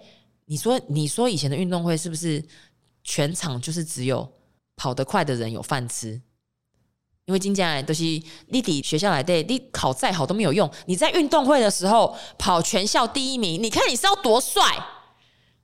[0.45, 2.43] 你说你说以前的运动会是不是？
[3.07, 4.29] 全场就是只有
[4.75, 6.21] 跑得快的人有饭吃，
[7.23, 10.69] 因为今天都是你在学校来的，你考再好都没有用。
[10.87, 14.61] 你在运动会的时候跑全校第一名，你看你是要多帅？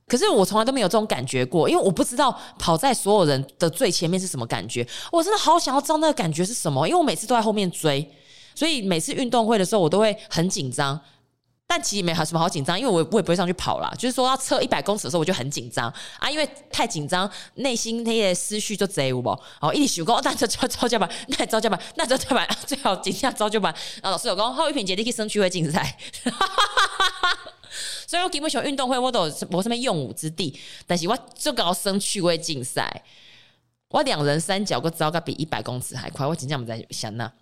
[0.06, 4.86] 可是我从来都没有这种感觉过，因为我不知道跑在所有人的最前面是什么感觉。
[5.12, 8.10] 我真的好想要知道那个感觉是什么，因为我每次都在后面追，
[8.54, 10.98] 所以每次运动会的时候我都会很紧张。
[11.76, 13.92] 但其实没什么好紧张，因为我我也不会上去跑啦。
[13.98, 19.28] 就是说要测一百公尺的时候，我就很紧张啊，因为太紧张，内心那些思绪就贼有无？
[19.60, 23.74] 哦，一直想讲，那就招招架板，那招架板，那招架板， 最好紧张招架板。
[24.00, 25.98] 然后老师有讲，后一品节你去升趣味竞赛，
[28.06, 30.56] 所以我基 本上运动会我都无什么用武之地，
[30.86, 33.02] 但是我就搞升趣味竞赛，
[33.88, 37.32] 我两人三脚个招个比一百公尺还快，我真正不在想那。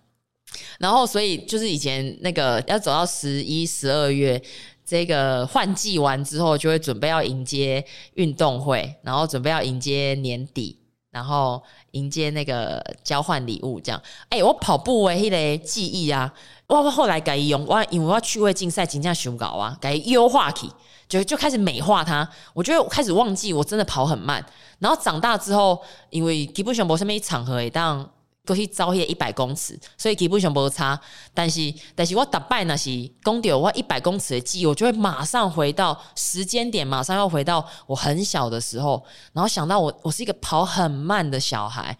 [0.79, 4.41] 然后，所以就是以前那个要走到十一、十二月，
[4.85, 10.77] 这个换季完之后，就会准备要迎接运动会，然后准备要迎接年底，
[11.11, 14.01] 然后迎接那个交换礼物这样。
[14.29, 16.33] 哎，我跑步诶，迄个记忆啊，
[16.67, 20.69] 我我后来改用，我因为我要趣味竞赛，真正想搞啊，改优化起，
[21.07, 22.27] 就就开始美化它。
[22.53, 24.43] 我觉得开始忘记我真的跑很慢，
[24.79, 28.09] 然后长大之后，因为基本上没什么场合会当。
[28.45, 30.99] 过去走迄一百公尺，所以基本上无差。
[31.33, 32.89] 但是，但是我打败那是
[33.23, 41.97] 讲到我一百公尺的记忆，我就会马上回到时间点，马上要回到我很小的时候，然后想到我，我是一个跑很慢的小孩，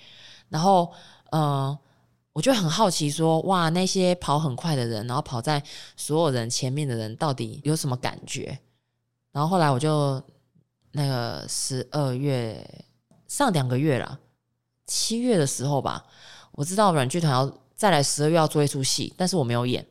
[0.50, 0.92] 然后，
[1.32, 1.78] 嗯、
[2.34, 5.64] 我就很好奇说，哇，那些跑很快的人，然后跑在
[5.96, 8.60] 所有人前面的人，到底有什么感觉？
[9.32, 10.22] 然后后来我就
[10.92, 12.86] 那个十二月
[13.28, 14.20] 上两个月了，
[14.86, 16.06] 七月的时候吧，
[16.54, 19.86] 我知道阮剧团要再来十二月要做一出戏，但是我没有演。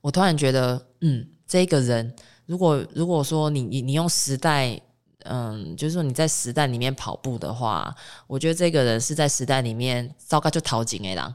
[0.00, 4.80] 我突然觉得，嗯，这个人，如果如果说你你你用时代。
[5.28, 7.92] 嗯，就是说你在时代里面跑步的话，
[8.28, 11.34] 我觉得这个人是在时代里面糟糕就逃警哎啦，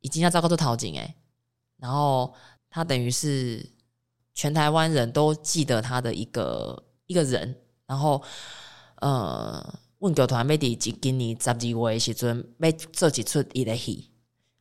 [0.00, 1.14] 已经要糟糕就逃警哎，
[1.78, 2.34] 然后
[2.68, 3.66] 他等于是
[4.34, 8.22] 全台湾人都记得他的一个一个人，然后
[8.96, 14.10] 呃，阮剧团要伫今年十二月的时阵要做一出伊个戏。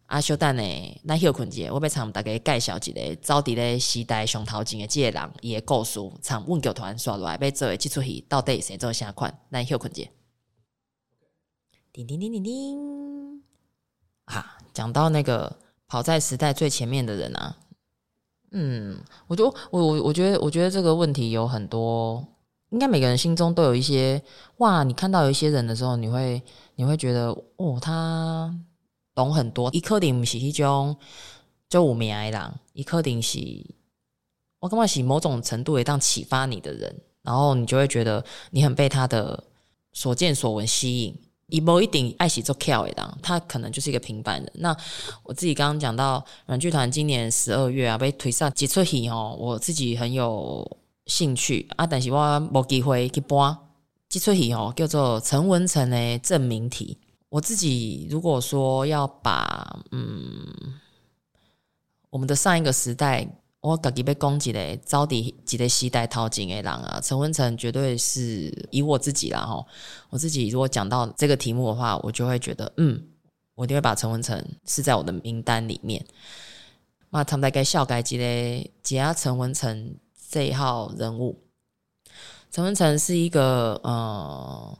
[0.08, 9.38] 啊，小等呢，咱休困者，我要参大家介绍一个走伫咧时代上头前的这个人，伊的故事，参阮剧团刷落来要做的这出戏，到底谁做啥款？
[9.52, 10.04] 咱休困者，
[11.91, 13.43] 叮叮叮叮叮，
[14.23, 17.58] 啊，讲到那个跑在时代最前面的人啊，
[18.52, 22.26] 嗯，我就我我我觉得我觉得这个问题有很多，
[22.69, 24.21] 应该每个人心中都有一些
[24.58, 26.41] 哇，你看到有一些人的时候，你会
[26.75, 27.27] 你会觉得
[27.58, 28.53] 哦，他。
[29.15, 30.95] 懂很多，伊可能不是迄种
[31.67, 33.39] 就五名的人，伊可能是
[34.60, 39.43] 我感觉是某种程度会当启发你的人，然后你就会觉得你很被他的
[39.91, 41.15] 所见所闻吸引。
[41.47, 44.51] 伊无一定爱喜做巧的人，他可能就是一个平凡人。
[44.53, 44.77] 那
[45.23, 50.77] 我自己刚刚讲到软剧团今年十二月啊被推上几出戏哦，我自己很有
[51.08, 53.58] 兴趣啊，但是我无机会去播
[54.08, 56.98] 这出戏哦，叫做陈文成的证明题。
[57.30, 60.80] 我自己如果说要把嗯，
[62.10, 63.28] 我们的上一个时代，
[63.60, 69.65] 我自己被攻击的，招底几个时代淘金的人啊，陈文成绝对是以我自己啦吼，
[70.10, 73.04] 我自己如果讲到这个题目的话，我就会觉得嗯，
[73.56, 76.06] 我一定会把陈文成是在我的名单里面。
[77.10, 79.96] 那他们在该笑该几的解压陈文成
[80.30, 81.40] 这一号人物，
[82.52, 84.78] 陈文成是一个呃。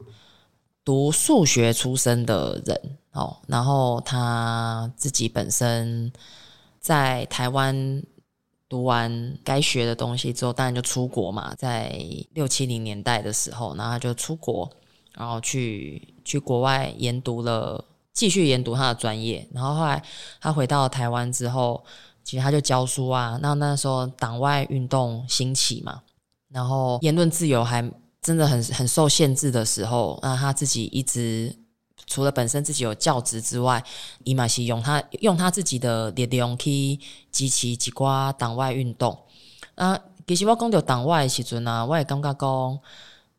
[0.84, 6.10] 读数学出身的人哦，然后他自己本身
[6.80, 8.02] 在台湾
[8.70, 11.54] 读完该学的东西之后，当然就出国嘛。
[11.56, 14.70] 在六七零年代的时候，然后他就出国，
[15.12, 17.84] 然后去去国外研读了，
[18.14, 19.46] 继续研读他的专业。
[19.52, 20.02] 然后后来
[20.40, 21.84] 他回到台湾之后，
[22.28, 23.38] 其实他就教书啊。
[23.40, 26.02] 那那时候党外运动兴起嘛，
[26.50, 27.90] 然后言论自由还。
[28.20, 31.56] 真的很很受限制的时候，那他自己一直
[32.04, 33.82] 除了本身自己有教职之外，
[34.24, 36.98] 伊嘛是用他用他自己的力量去
[37.30, 39.16] 支持一寡党外运动。
[39.76, 42.78] 啊，其实我讲到党外的时阵啊，我也感觉讲，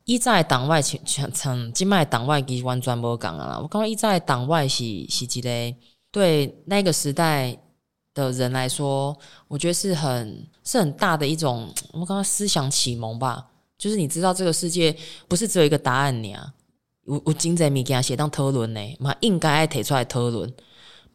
[0.05, 0.99] 以在党外像
[1.35, 3.59] 像今麦党外其实完全无讲啊。
[3.61, 5.77] 我感觉以在党外是是一个
[6.09, 7.55] 对那个时代
[8.25, 13.47] 的人来说，我觉得是很是很大的一种，我刚刚思想启蒙吧。
[13.77, 14.93] 就是你知道这个世界
[15.27, 16.53] 不是只有一个答案你啊，
[17.05, 20.53] 有有真侪物件写当讨论呢，嘛应该爱提出来讨论，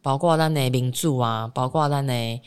[0.01, 2.41] 包括咱的民主啊，包括咱的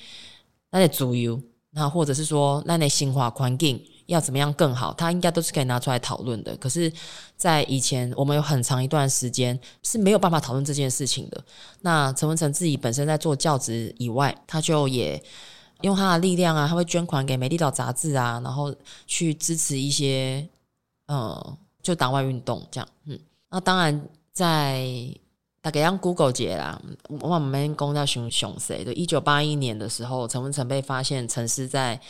[0.73, 1.41] 咱的自由，
[1.71, 6.55] 那或者是说咱的生活环境要怎么样更好，它应该都是可以拿出来讨论的。
[6.57, 6.93] 可是，
[7.37, 11.43] 在以前我们有很长一段时间是没有办法讨论这件事情的。
[11.81, 15.23] 那陈文成自己本身在做教职以外，他就也。
[15.83, 18.75] 用他的力量啊，他会捐款给《美丽岛》杂志啊，然后
[19.07, 20.45] 去支持一些，
[21.07, 22.89] 呃，就党外运动这样。
[23.05, 23.17] 嗯，
[23.49, 24.85] 那当然在
[25.63, 26.83] 大概让 Google 姐啦，
[27.21, 28.93] 我们公叫熊熊谁的？
[28.93, 32.01] 一九八一年的时候，陈文成被发现陈尸在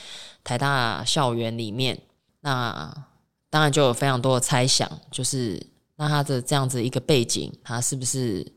[0.48, 2.00] 台大校园里面，
[2.40, 3.06] 那
[3.50, 5.62] 当然就有非常多的猜想，就是
[5.96, 8.54] 那他的这样子一个背景，他是不是？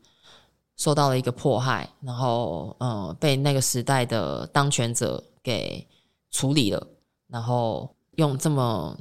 [0.78, 5.88] 受到了一个迫害，然后呃被那个时代的当权者给
[6.32, 6.88] 处理了，
[7.28, 8.98] 然后用这么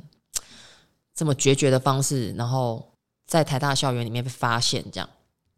[1.15, 2.93] 这么决绝的方式，然后
[3.27, 5.09] 在台大校园里面被发现，这样。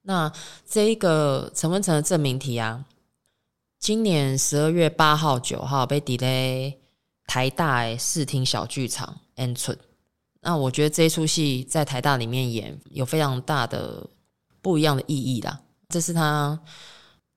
[0.02, 0.30] 那
[0.64, 2.84] 这一个陈文成的证明题啊，
[3.80, 6.76] 今年十二月八号、九号被 delay
[7.26, 9.74] 台大视听小剧场演出。
[10.40, 14.06] 那我觉得这一出戏在台大里面演有非常大的
[14.60, 15.60] 不一样的意义啦。
[15.88, 16.58] 这是他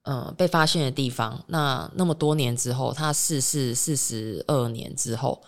[0.03, 1.43] 呃被发现的地方。
[1.47, 5.41] 那那么多年之后，他逝世四十二年之后，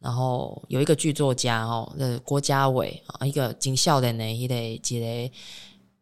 [0.00, 5.34] 然后有一个剧作家哦，呃，郭家伟啊，一个真少年的一个一个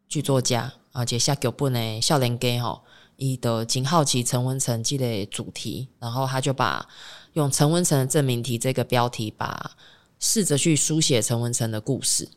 [0.09, 2.81] 剧作家啊，写下剧本的少年家吼，
[3.15, 6.85] 伊都真好奇陈文成这个主题，然后他就把
[7.37, 9.71] 用陈文成的证明题这个标题，把
[10.19, 12.27] 试着去书写陈文成的故事。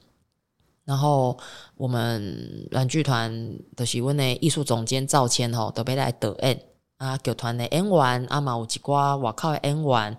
[0.85, 1.39] 然后
[1.77, 6.63] 我们软剧团的是阮的艺术总监赵谦吼，都被来导演
[6.99, 10.17] 啊，剧团的演员啊嘛有一寡外靠的演员，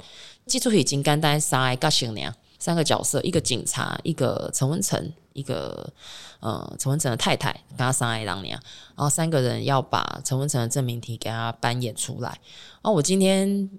[0.48, 5.94] 这出戏真简单，三个角色尔，三个角色，一个警察，一个陈文成，一个
[6.40, 8.62] 呃陈文成的太太，跟他三个人尔，然
[8.96, 12.40] 后三个人要把陈文成的证明题给他扮演出来。
[12.82, 13.70] 哦，我今天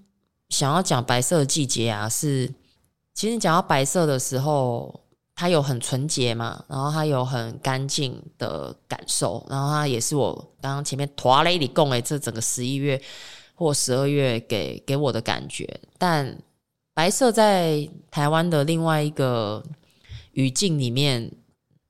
[0.52, 2.52] 想要讲《白色的季节》啊，是
[3.12, 5.00] 其实讲到白色的时候。
[5.34, 13.00] 它有很纯洁嘛，然后它有很干净的感受，然后它也是我刚刚前面拖雷里共诶，这整个十一月
[13.54, 15.80] 或十二月给给我的感觉。
[15.96, 16.38] 但
[16.92, 19.64] 白色在台湾的另外一个
[20.32, 21.32] 语境里面，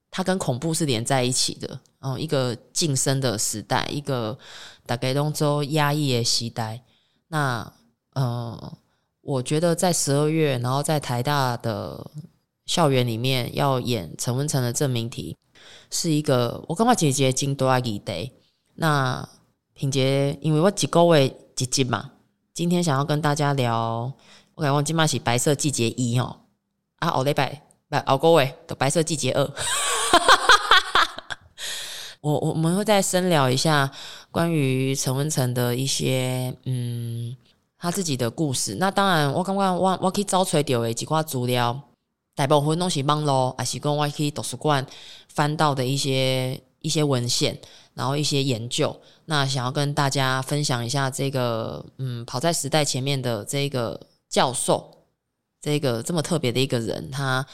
[0.08, 1.80] 它跟恐怖是连在一起的。
[1.98, 4.38] 嗯，一个噤声的时代，一个
[4.86, 6.84] 大概东周压抑的时代。
[7.26, 7.70] 那
[8.14, 8.72] 呃，
[9.20, 12.10] 我觉得在十二月，然后在台大的。
[12.64, 15.36] 校园里面要演陈文成的证明题，
[15.90, 18.32] 是一个我感觉姐姐真大议题。
[18.76, 19.28] 那
[19.74, 21.26] 品杰，因为我一个月
[21.58, 22.12] 一集嘛，
[22.54, 24.12] 今天想要跟大家聊，
[24.54, 26.36] 我感觉今嘛是白色季节一哦，
[27.00, 29.44] 啊，后礼拜不后个月的白色季节二，
[32.22, 33.90] 我我们会再深聊一下
[34.30, 37.36] 关于陈文成的一些嗯
[37.82, 38.76] 他自己的故事。
[38.76, 41.78] 那当然，我感觉我我可以找出来的几块资料。
[42.36, 44.86] 大部分东西网络，还是讲我去图书馆
[45.28, 47.60] 翻到的一些一些文献，
[47.94, 48.96] 然后一些研究。
[49.24, 54.96] 那想要跟大家分享一下这个，嗯，跑在时代前面的这个教授，
[55.60, 57.44] 这个这么特别的一个人，他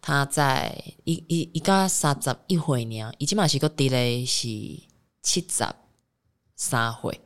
[0.00, 4.48] 他在一一一个三十一岁呢，已经嘛是个弟嘞是
[5.22, 5.64] 七十
[6.56, 7.20] 三岁，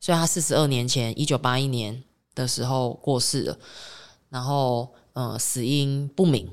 [0.00, 2.02] 所以他四十二年前一九八一年
[2.34, 3.58] 的时候过世了，
[4.30, 4.94] 然后。
[5.12, 6.48] 呃，死因不明。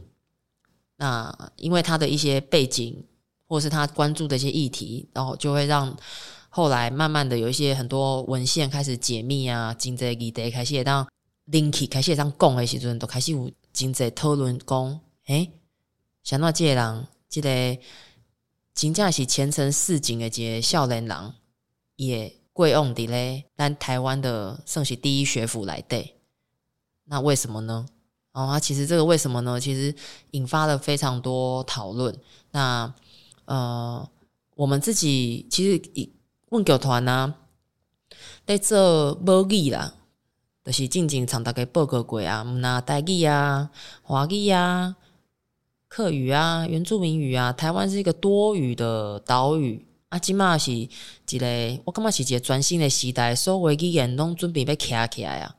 [0.96, 3.06] 那因为他的一些背景，
[3.46, 5.96] 或是他关注的一些议题，然后就会让
[6.50, 11.08] 后来慢慢的有一些很多文献开始解密啊，经济议题开始也当
[11.46, 15.52] 拎起，开始当讲的时阵，都开始有经济讨论讲，诶，
[16.24, 17.78] 像那这个人，这个
[18.74, 21.34] 真正是前程似锦的这个少年人，
[21.96, 26.16] 也贵往伫咧咱台湾的算是第一学府来对，
[27.06, 27.86] 那为什么呢？
[28.32, 29.60] 哦，啊其实这个为什么呢？
[29.60, 29.94] 其实
[30.32, 32.18] 引发了非常多讨论。
[32.50, 32.92] 那
[33.46, 34.10] 呃，
[34.56, 36.10] 我们自己其实
[36.50, 37.36] 问剧团呢，
[38.44, 39.94] 在做母语啦，
[40.66, 43.70] 就是静静常大概报告过啊，那台语啊、
[44.02, 44.96] 华语啊、
[45.88, 50.90] 客语啊、原住民语啊，台湾是一个多语的岛屿啊，今嘛是一
[51.38, 55.56] 个，我感觉是一个全新的时代，所有语言拢准备要起起来啊。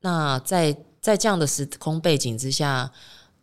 [0.00, 2.90] 那在在这样的时空背景之下，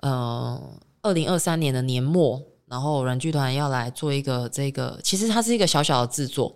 [0.01, 0.61] 呃，
[1.01, 6.53] 二零二三年的年末，然后软剧团要来做一个这个，其实它是一个小小的制作，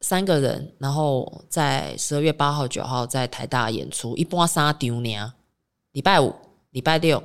[0.00, 5.34] 三个人，然后在十二月八号、九号在台大演出，一般三场呢，
[5.92, 6.34] 礼拜五、
[6.70, 7.22] 礼拜六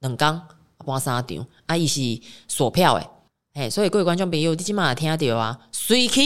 [0.00, 0.42] 两天，
[0.80, 3.08] 一般三场，啊，伊是锁票诶，
[3.56, 6.22] 哎，所以各位观众朋友，你今嘛听到啊，随去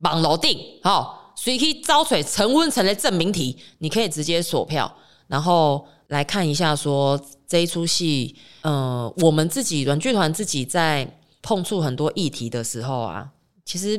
[0.00, 1.18] 网络订，好。
[1.36, 4.94] 所以可以招取陈文成的证明题，你可以直接锁票，
[5.26, 13.32] 然后来看一下说这一出戏，呃，我们自己软剧团自己在碰触很多议题的时候啊，
[13.64, 13.96] 其实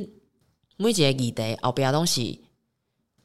[0.78, 2.44] 每一个议题后边东西，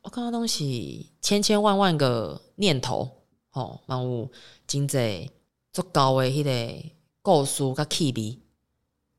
[0.01, 3.07] 我看到东西千千万万个念头，
[3.51, 4.31] 吼，然后
[4.67, 5.31] 真济
[5.75, 6.85] 足够的迄个
[7.21, 8.39] 故事甲气味，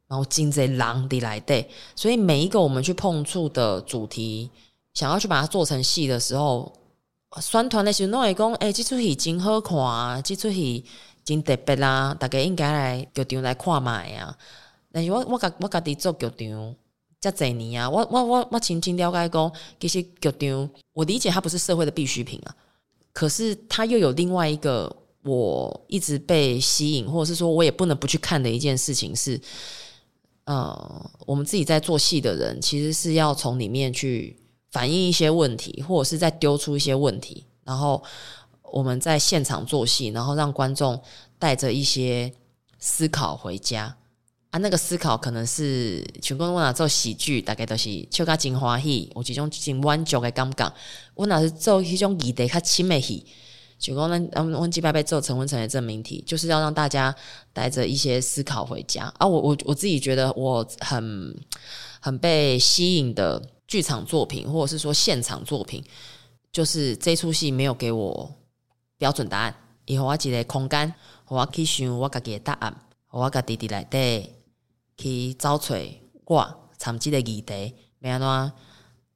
[0.08, 1.66] 然后真济人伫内底，
[1.96, 4.50] 所以每一个我们去碰触的主题。
[4.94, 6.74] 想要去把它做成戏的时候，
[7.40, 10.84] 宣传的时候拢会讲，诶、欸，这出戏真好看啊，这出戏
[11.24, 14.36] 真特别啦，大家应该来剧场来看卖啊。
[14.92, 16.76] 但是我我家我家己做剧场
[17.22, 22.56] 这侪年啊，我我我我轻轻了解讲，其实剧场我理解它不是社会的必需品啊，
[23.14, 24.92] 可是它又有另外一个
[25.22, 29.40] 我一直被吸引，或者是说我也不能不去看的一件事情是，
[30.48, 34.36] 呃，我们自己在做戏的人，其实是要从里面去。
[34.70, 38.04] 反映一些问题，或者是再丢出一些问题，然后
[38.62, 41.02] 我们在现场做戏，然后让观众
[41.40, 42.32] 带着一些
[42.78, 43.96] 思考回家
[44.52, 44.60] 啊。
[44.60, 50.74] 那个思考可能是全公我哪做喜剧，大概都是笑甲真欢喜，有一种真满足的感觉。
[51.16, 53.26] 我哪是做一种议题较深的戏，
[53.80, 57.16] 就讲咱嗯，阮即摆要做陈文成的证明题，就是要让大家
[57.54, 59.28] 带着一些思考回家啊。
[59.28, 61.36] 我我我自己觉得我很
[62.00, 63.42] 很被吸引的。
[63.68, 65.84] 剧场作品，或者是说现场作品，
[66.54, 68.34] 就是这出戏没有给我
[68.98, 69.54] 标准答案。
[69.84, 70.94] 以后我一个空间，
[71.28, 72.74] 我去想我家己的答案。
[73.12, 74.30] 我家己伫内底
[74.96, 75.76] 去找找
[76.24, 78.52] 我参即个议题，要安怎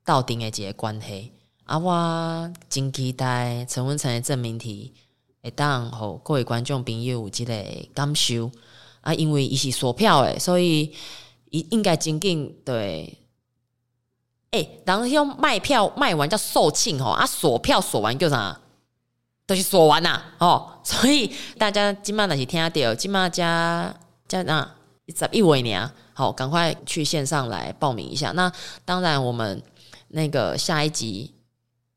[0.03, 1.32] 斗阵诶一个关系。
[1.64, 4.93] 啊，我真期待陈文成的证明题
[5.41, 7.53] 会当互各位观众朋友有即个
[7.93, 8.51] 感受。
[9.01, 10.93] 啊，因为伊是锁票诶，所以
[11.49, 13.18] 伊应该真紧对。
[14.51, 18.62] 诶、欸，人用卖票卖完叫售罄吼，啊锁票锁完叫啥？
[19.47, 20.80] 都、就是锁完啦哦。
[20.84, 23.91] 所以大家今麦若是听到，今麦加
[24.28, 24.76] 加那
[25.07, 28.32] 十一位呢，好，赶快去线上来报名一下。
[28.34, 28.51] 那
[28.86, 29.64] 当然，我们
[30.09, 31.34] 那个下一集《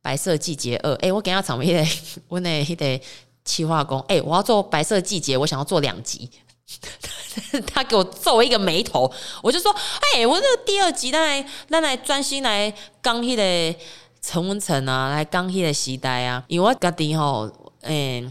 [0.05, 1.91] 白色季节二》欸，诶，我给他场面的，
[2.29, 3.05] 我那迄个
[3.43, 6.31] 企划工，诶、我要做《白色季节》，我想要做两集。
[7.67, 9.11] 他给我皱一个眉头，
[9.43, 9.75] 我就说
[10.15, 12.71] ：“哎、我这第二集，咱来咱来专心来
[13.03, 13.79] 讲迄个
[14.21, 16.45] 陈文成啊，来讲迄个时代啊。
[16.49, 17.51] 因为我家己吼，
[17.81, 18.29] 诶、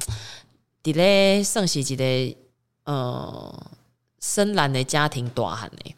[0.83, 2.37] 伫咧算是一个
[2.83, 3.71] 呃
[4.21, 5.95] 深蓝的家庭大汉的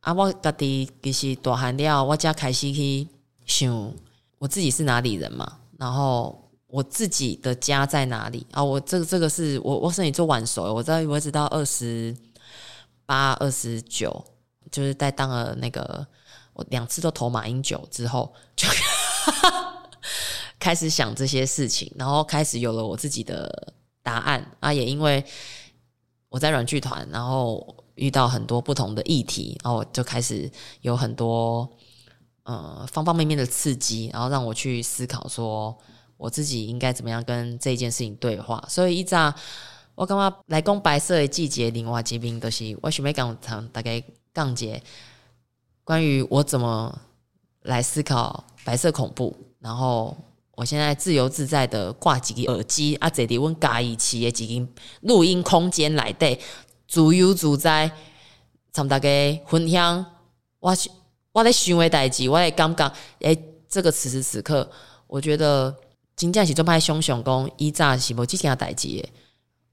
[0.00, 0.12] 啊。
[0.12, 3.08] 我家己其实大汉了，我才开始去
[3.46, 3.90] 想
[4.38, 8.62] 我自己是哪里人嘛，然后。”我自己的家在哪里啊？
[8.62, 12.14] 我这个这个是我我是你做晚熟，我在我一直到二十
[13.06, 14.12] 八、二十九，
[14.70, 16.04] 就是在当了那个
[16.54, 18.68] 我两次都投马英九之后，就
[20.58, 23.72] 开始想这些事情，然后开始有了我自己的
[24.02, 24.72] 答案啊。
[24.72, 25.24] 也因为
[26.28, 31.66] 我在软剧团，然后遇到很多不同的议题，然后我就开始有很多
[32.46, 35.76] 呃方方面面的刺激，然后让我去思考说。
[36.18, 38.64] 我自己应该怎么样跟这件事情对话？
[38.70, 39.30] 所以一早
[39.94, 44.82] 我刚刚来讲白色的季节，另外这边都是我准备讲讲大概讲解
[45.84, 46.98] 关于我怎么
[47.64, 49.36] 来思考白色恐怖。
[49.60, 50.16] 然后
[50.52, 54.66] 我现在自由自在的挂几个耳机啊，这里我加一期的几个
[55.02, 56.38] 录音空间来的
[56.88, 57.92] 自由自在，
[58.72, 59.08] 参大家
[59.46, 60.02] 分享
[60.60, 60.74] 我
[61.36, 64.66] 我在想的代志，我也感觉诶，这个此时此刻，
[65.06, 65.74] 我觉得。
[66.16, 69.06] 真正是做派熊熊公，以早是无这件代志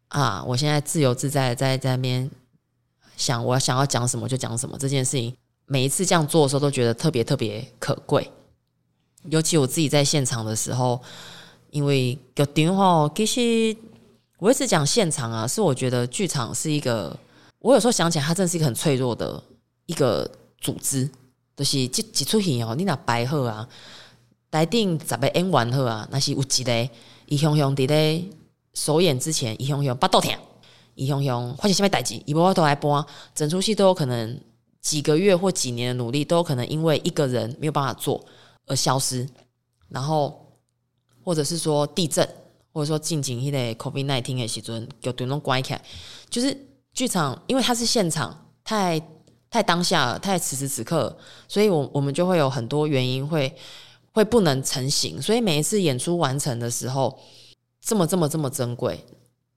[0.10, 0.44] 啊！
[0.46, 2.30] 我现在自由自在在在那边
[3.16, 4.78] 想，我想要讲什么就讲什么。
[4.78, 5.34] 这件事情
[5.68, 8.30] 每一次这样做的时候，都觉得特别特别可贵。
[9.30, 11.02] 尤其我自己在现场的时候，
[11.72, 13.74] 因为有点吼，其实
[14.40, 17.18] 我一直讲现场啊，是我觉得剧场是一个，
[17.60, 19.42] 我有时候想起来，它真的是一个很脆弱的
[19.86, 21.10] 一个组织。
[21.56, 23.68] 就是即一出戏哦，你那排好啊。
[24.52, 26.90] 台顶十个演员好啊，那是有一个
[27.26, 28.24] 伊雄雄伫咧
[28.76, 30.32] 首演之前，伊雄雄巴肚疼，
[30.94, 34.40] 伊雄雄发生什物代志，伊无法度来播，整出戏都有可能
[34.80, 38.24] 几个月或几年的努力，都有可能因为一个人没有办法做
[38.68, 39.28] 而消失。
[39.90, 40.54] 然后
[41.24, 42.28] 或者是说地震，
[42.72, 45.82] 或者说进行迄个 COVID nineteen 的时阵，就对拢关起来。
[46.30, 46.56] 就是
[46.94, 49.00] 剧场，因为它是现场，太
[49.54, 51.16] 太当下了，太此时此刻，
[51.48, 53.56] 所以我我们就会有很多原因会。
[54.16, 57.18] 会不能成型，所以每一次演出完成的时候，
[57.82, 59.04] 这么这么这么珍贵。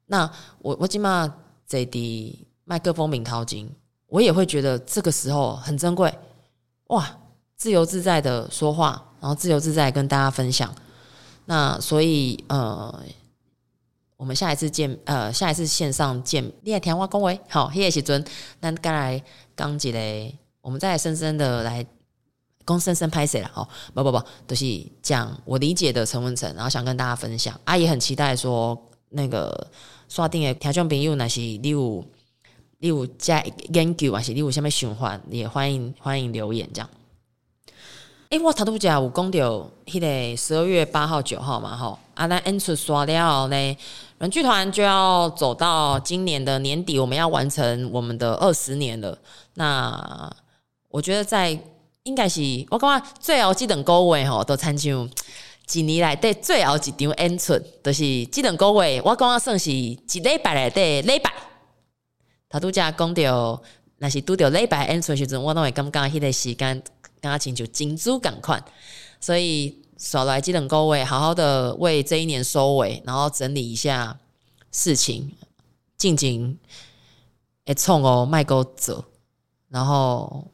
[0.07, 0.27] 那
[0.61, 1.31] 我我起码
[1.69, 3.71] 这滴麦克风、名掏金，
[4.07, 6.11] 我也会觉得这个时候很珍贵。
[6.87, 7.07] 哇，
[7.55, 10.75] 自由自在的说话，然后自由自在跟大家分享。
[11.45, 13.03] 那所以呃，
[14.17, 18.25] 我们下一次见，呃，下一次线上见，你来听我讲话，好，谢谢时阵，
[18.61, 19.23] 那刚来
[19.55, 21.87] 刚几嘞，我们再来深深的来。
[22.65, 23.51] 公深深拍谁了？
[23.55, 24.65] 哦，不不不，都、就是
[25.01, 27.55] 讲我理解的陈文成，然后想跟大家分享。
[27.63, 28.77] 啊，姨很期待说
[29.11, 29.71] 那个
[30.09, 32.05] 刷定的听众朋友，那是你有
[32.79, 36.91] 你有在研究，还是你有下面循环，也欢迎欢迎留言这样。
[38.31, 43.77] 诶，我头拄则有讲到迄个十二月八号九号嘛，吼，啊，那演出刷了呢，
[44.19, 49.17] 软剧团就要走到今年的年底，我们要完成我们的二十年了。
[49.55, 50.31] 那
[50.89, 51.59] 我觉得在。
[52.07, 55.11] 应该是我感觉最后这两个月吼，都参像
[55.73, 61.33] 一年来底最后一场演出，就是即两个月，我感觉算是一礼拜来底礼拜。
[62.49, 63.61] 他拄则讲到，
[63.99, 66.81] 若是拄着礼拜演出时阵，我都会感觉迄个时间
[67.31, 68.65] 感觉亲像金猪共款。
[69.21, 74.19] 所以刷来这两个位，好好的为这一年收尾，然后整理一下
[74.71, 75.33] 事情，
[75.97, 76.59] 静静
[77.65, 79.05] 会创哦，卖钩走，
[79.69, 80.51] 然后。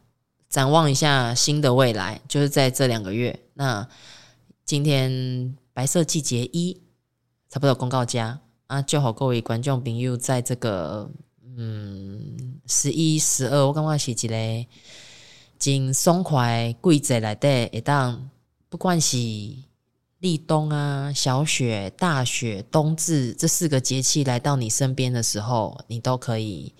[0.52, 3.40] 展望一下新的未来，就是在这两个月。
[3.54, 3.88] 那
[4.66, 6.78] 今天白色季节一
[7.48, 11.10] 差不多公告家啊，就好各位观众朋友，在这个
[11.56, 14.66] 嗯十一、十二，我感觉是一个
[15.62, 17.68] 真爽快季节来的。
[17.68, 18.28] 一档
[18.68, 19.16] 不管是
[20.18, 26.74] 立冬啊、小雪、大雪、冬至这四个节气来到你身边的时候，你都可以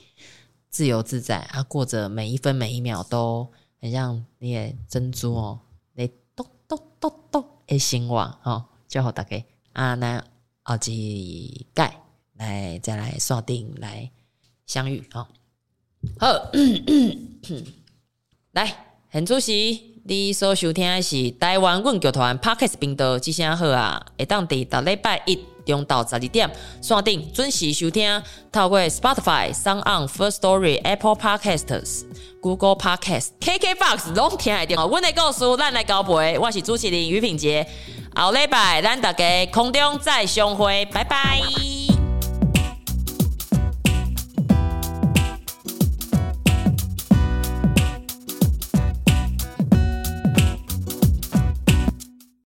[0.69, 3.47] 自由自在啊，过着每一分每一秒都
[3.81, 5.61] 很像你的珍珠哦，
[5.95, 9.41] 你咚咚咚咚的生活哦，就好大家
[9.75, 10.25] 啊，那
[10.65, 12.01] 后几盖
[12.35, 14.11] 来再来锁定来
[14.67, 15.29] 相遇哦。
[16.19, 16.51] 好，
[18.53, 18.71] 来，
[19.11, 26.51] 很主席，你所收听的是台湾阮剧团 Podcast 频道，之声好啊，会当伫逐礼拜一中昼十二点，
[26.83, 28.23] 锁定准时收听，
[28.53, 32.03] 透过 Spotify、SoundOn、First Story、Apple Podcasts、
[32.43, 34.87] Google Podcasts、KKBox 拢听得到。
[34.87, 37.67] 阮的故事，咱来交陪，我是主持人于品杰，
[38.15, 41.41] 后礼拜咱大家空中再相会，拜拜。